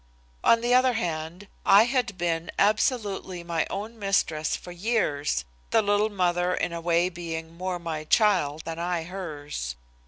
On 0.43 0.61
the 0.61 0.73
other 0.73 0.93
hand, 0.93 1.47
I 1.63 1.83
had 1.83 2.17
been 2.17 2.49
absolutely 2.57 3.43
my 3.43 3.67
own 3.69 3.99
mistress 3.99 4.55
for 4.55 4.71
years, 4.71 5.45
the 5.69 5.83
little 5.83 6.09
mother 6.09 6.55
in 6.55 6.73
a 6.73 6.81
way 6.81 7.07
being 7.07 7.55
more 7.55 7.77
my 7.77 8.05
child 8.05 8.63
than 8.65 8.79
I 8.79 9.03
hers. 9.03 9.75